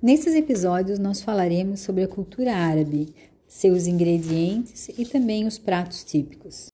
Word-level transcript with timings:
Nesses 0.00 0.36
episódios, 0.36 0.96
nós 1.00 1.20
falaremos 1.20 1.80
sobre 1.80 2.04
a 2.04 2.08
cultura 2.08 2.54
árabe, 2.54 3.12
seus 3.48 3.88
ingredientes 3.88 4.88
e 4.96 5.04
também 5.04 5.44
os 5.44 5.58
pratos 5.58 6.04
típicos. 6.04 6.68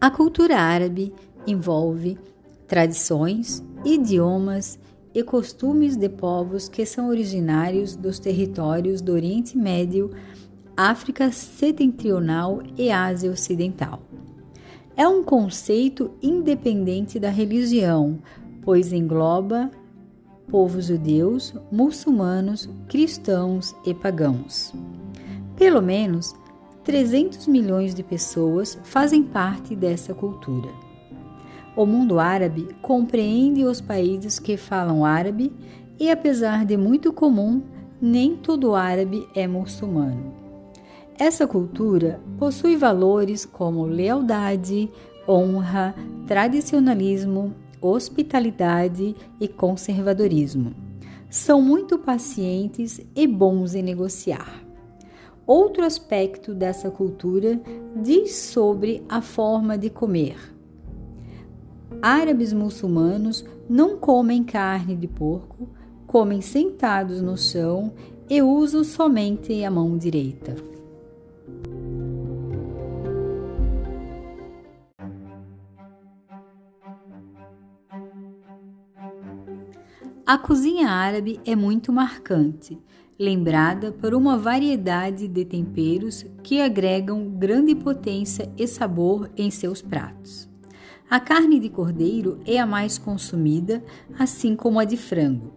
A 0.00 0.10
cultura 0.10 0.56
árabe 0.56 1.14
envolve 1.46 2.18
tradições, 2.66 3.62
idiomas 3.84 4.76
e 5.14 5.22
costumes 5.22 5.96
de 5.96 6.08
povos 6.08 6.68
que 6.68 6.84
são 6.84 7.08
originários 7.08 7.94
dos 7.94 8.18
territórios 8.18 9.00
do 9.00 9.12
Oriente 9.12 9.56
Médio, 9.56 10.10
África 10.76 11.30
Setentrional 11.30 12.60
e 12.76 12.90
Ásia 12.90 13.30
Ocidental. 13.30 14.02
É 14.96 15.06
um 15.06 15.22
conceito 15.22 16.12
independente 16.22 17.20
da 17.20 17.28
religião, 17.28 18.18
pois 18.62 18.94
engloba 18.94 19.70
povos 20.50 20.86
judeus, 20.86 21.54
muçulmanos, 21.70 22.66
cristãos 22.88 23.76
e 23.84 23.92
pagãos. 23.92 24.72
Pelo 25.54 25.82
menos 25.82 26.34
300 26.82 27.46
milhões 27.46 27.94
de 27.94 28.02
pessoas 28.02 28.78
fazem 28.84 29.22
parte 29.22 29.76
dessa 29.76 30.14
cultura. 30.14 30.70
O 31.76 31.84
mundo 31.84 32.18
árabe 32.18 32.66
compreende 32.80 33.66
os 33.66 33.82
países 33.82 34.38
que 34.38 34.56
falam 34.56 35.04
árabe 35.04 35.52
e, 36.00 36.10
apesar 36.10 36.64
de 36.64 36.74
muito 36.74 37.12
comum, 37.12 37.60
nem 38.00 38.34
todo 38.34 38.74
árabe 38.74 39.28
é 39.34 39.46
muçulmano. 39.46 40.45
Essa 41.18 41.46
cultura 41.46 42.20
possui 42.38 42.76
valores 42.76 43.46
como 43.46 43.86
lealdade, 43.86 44.90
honra, 45.26 45.94
tradicionalismo, 46.26 47.54
hospitalidade 47.80 49.16
e 49.40 49.48
conservadorismo. 49.48 50.74
São 51.30 51.62
muito 51.62 51.98
pacientes 51.98 53.00
e 53.14 53.26
bons 53.26 53.74
em 53.74 53.82
negociar. 53.82 54.62
Outro 55.46 55.84
aspecto 55.84 56.52
dessa 56.52 56.90
cultura 56.90 57.58
diz 58.02 58.34
sobre 58.34 59.02
a 59.08 59.22
forma 59.22 59.78
de 59.78 59.88
comer. 59.88 60.36
Árabes 62.02 62.52
muçulmanos 62.52 63.42
não 63.66 63.96
comem 63.96 64.44
carne 64.44 64.94
de 64.94 65.08
porco, 65.08 65.66
comem 66.06 66.42
sentados 66.42 67.22
no 67.22 67.38
chão 67.38 67.94
e 68.28 68.42
usam 68.42 68.84
somente 68.84 69.64
a 69.64 69.70
mão 69.70 69.96
direita. 69.96 70.75
A 80.26 80.36
cozinha 80.36 80.88
árabe 80.88 81.40
é 81.46 81.54
muito 81.54 81.92
marcante 81.92 82.76
lembrada 83.16 83.92
por 83.92 84.12
uma 84.12 84.36
variedade 84.36 85.28
de 85.28 85.44
temperos 85.44 86.26
que 86.42 86.60
agregam 86.60 87.30
grande 87.30 87.76
potência 87.76 88.52
e 88.58 88.66
sabor 88.66 89.30
em 89.36 89.52
seus 89.52 89.80
pratos. 89.80 90.48
A 91.08 91.20
carne 91.20 91.60
de 91.60 91.68
cordeiro 91.68 92.40
é 92.44 92.58
a 92.58 92.66
mais 92.66 92.98
consumida, 92.98 93.84
assim 94.18 94.56
como 94.56 94.80
a 94.80 94.84
de 94.84 94.96
frango. 94.96 95.54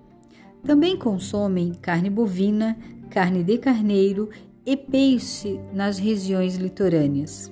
Também 0.63 0.95
consomem 0.95 1.73
carne 1.73 2.09
bovina, 2.09 2.77
carne 3.09 3.43
de 3.43 3.57
carneiro 3.57 4.29
e 4.63 4.77
peixe 4.77 5.59
nas 5.73 5.97
regiões 5.97 6.57
litorâneas. 6.57 7.51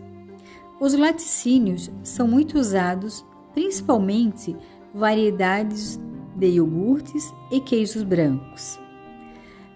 Os 0.80 0.94
laticínios 0.94 1.90
são 2.04 2.28
muito 2.28 2.60
usados, 2.60 3.26
principalmente 3.56 4.56
variedades 4.94 6.00
de 6.38 6.48
iogurtes 6.48 7.34
e 7.52 7.60
queijos 7.60 8.04
brancos. 8.04 8.80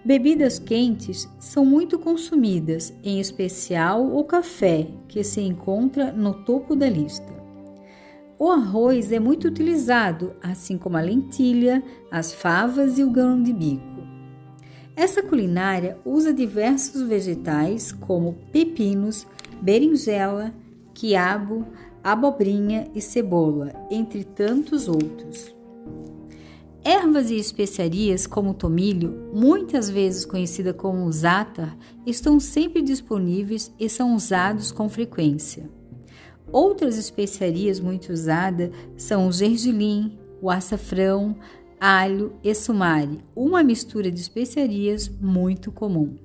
Bebidas 0.04 0.58
quentes 0.58 1.28
são 1.38 1.64
muito 1.64 1.98
consumidas, 1.98 2.92
em 3.04 3.20
especial 3.20 4.16
o 4.16 4.24
café, 4.24 4.88
que 5.06 5.22
se 5.22 5.40
encontra 5.40 6.10
no 6.10 6.34
topo 6.44 6.74
da 6.74 6.88
lista. 6.88 7.32
O 8.36 8.50
arroz 8.50 9.12
é 9.12 9.20
muito 9.20 9.46
utilizado, 9.46 10.34
assim 10.42 10.76
como 10.76 10.96
a 10.96 11.00
lentilha, 11.00 11.80
as 12.10 12.32
favas 12.32 12.98
e 12.98 13.04
o 13.04 13.10
grão 13.10 13.40
de 13.40 13.52
bico. 13.52 14.02
Essa 14.96 15.22
culinária 15.22 15.96
usa 16.04 16.34
diversos 16.34 17.02
vegetais 17.02 17.92
como 17.92 18.34
pepinos, 18.50 19.26
berinjela, 19.60 20.52
quiabo, 20.92 21.64
abobrinha 22.02 22.88
e 22.92 23.00
cebola, 23.00 23.72
entre 23.88 24.24
tantos 24.24 24.88
outros. 24.88 25.54
Ervas 26.84 27.30
e 27.30 27.36
especiarias 27.36 28.26
como 28.26 28.50
o 28.50 28.54
tomilho, 28.54 29.30
muitas 29.32 29.88
vezes 29.88 30.24
conhecida 30.24 30.74
como 30.74 31.10
zátar, 31.12 31.76
estão 32.04 32.40
sempre 32.40 32.82
disponíveis 32.82 33.72
e 33.78 33.88
são 33.88 34.16
usados 34.16 34.72
com 34.72 34.88
frequência. 34.88 35.70
Outras 36.50 36.98
especiarias 36.98 37.78
muito 37.78 38.12
usadas 38.12 38.70
são 38.96 39.28
o 39.28 39.32
gergelim, 39.32 40.18
o 40.40 40.50
açafrão, 40.50 41.36
alho 41.80 42.32
e 42.42 42.52
sumari, 42.52 43.20
uma 43.34 43.62
mistura 43.62 44.10
de 44.10 44.20
especiarias 44.20 45.08
muito 45.08 45.70
comum. 45.70 46.16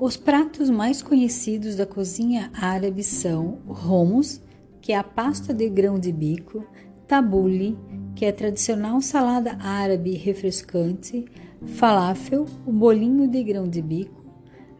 Os 0.00 0.16
pratos 0.16 0.70
mais 0.70 1.02
conhecidos 1.02 1.76
da 1.76 1.84
cozinha 1.84 2.50
árabe 2.54 3.04
são 3.04 3.58
hummus, 3.68 4.40
que 4.80 4.94
é 4.94 4.96
a 4.96 5.04
pasta 5.04 5.52
de 5.52 5.68
grão 5.68 5.98
de 5.98 6.10
bico, 6.10 6.64
tabule, 7.06 7.76
que 8.16 8.24
é 8.24 8.30
a 8.30 8.32
tradicional 8.32 9.02
salada 9.02 9.58
árabe 9.60 10.14
refrescante, 10.14 11.26
falafel, 11.66 12.46
o 12.66 12.72
bolinho 12.72 13.28
de 13.28 13.44
grão 13.44 13.68
de 13.68 13.82
bico, 13.82 14.24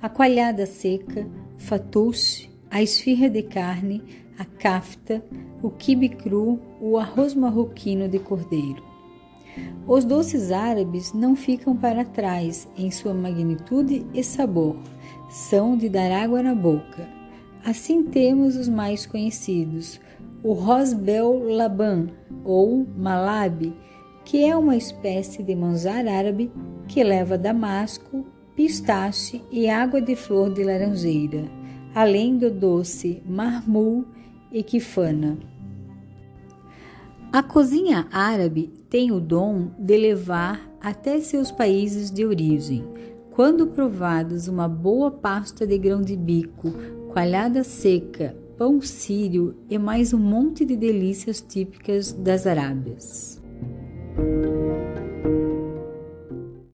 a 0.01 0.09
coalhada 0.09 0.65
seca, 0.65 1.29
fatouche, 1.59 2.51
a 2.71 2.83
esfirra 2.83 3.29
de 3.29 3.43
carne, 3.43 4.03
a 4.39 4.47
kafta, 4.47 5.23
o 5.63 5.69
quibe 5.69 6.09
cru, 6.09 6.59
o 6.81 6.97
arroz 6.97 7.35
marroquino 7.35 8.09
de 8.09 8.19
cordeiro. 8.19 8.90
Os 9.87 10.05
doces 10.05 10.53
árabes 10.53 11.13
não 11.13 11.35
ficam 11.35 11.77
para 11.77 12.05
trás 12.05 12.69
em 12.77 12.91
sua 12.91 13.15
magnitude 13.15 14.07
e 14.15 14.23
sabor 14.23 14.77
são 15.31 15.77
de 15.77 15.89
dar 15.89 16.11
água 16.11 16.43
na 16.43 16.55
boca. 16.55 17.09
Assim 17.65 18.03
temos 18.03 18.57
os 18.57 18.69
mais 18.69 19.07
conhecidos, 19.07 20.01
o 20.43 20.53
Rosbel 20.53 21.45
Laban 21.55 22.09
ou 22.45 22.87
Malab, 22.97 23.73
que 24.25 24.45
é 24.45 24.57
uma 24.57 24.77
espécie 24.77 25.43
de 25.43 25.55
manjar 25.55 26.07
árabe 26.07 26.51
que 26.89 27.05
leva 27.05 27.39
damasco, 27.39 28.25
pistache 28.57 29.43
e 29.51 29.69
água 29.69 30.01
de 30.01 30.17
flor 30.17 30.53
de 30.53 30.65
laranjeira, 30.65 31.45
além 31.95 32.37
do 32.37 32.51
doce 32.51 33.23
marmul 33.27 34.05
e 34.53 34.63
kifana. 34.63 35.39
A 37.33 37.45
cozinha 37.45 38.09
árabe 38.11 38.73
tem 38.89 39.13
o 39.13 39.21
dom 39.21 39.71
de 39.79 39.97
levar 39.97 40.69
até 40.81 41.21
seus 41.21 41.53
países 41.53 42.11
de 42.11 42.27
origem 42.27 42.85
quando 43.31 43.69
provados 43.69 44.49
uma 44.49 44.67
boa 44.67 45.13
pasta 45.13 45.65
de 45.65 45.79
grão 45.79 46.03
de 46.03 46.17
bico, 46.17 46.73
coalhada 47.13 47.63
seca, 47.63 48.37
pão 48.59 48.81
sírio 48.81 49.55
e 49.71 49.79
mais 49.79 50.13
um 50.13 50.19
monte 50.19 50.65
de 50.65 50.75
delícias 50.75 51.41
típicas 51.41 52.13
das 52.13 52.49
Arábias. 52.49 53.41